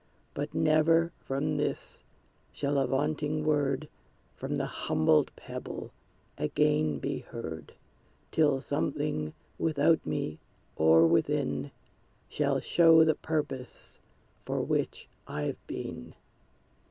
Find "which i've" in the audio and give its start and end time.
14.63-15.59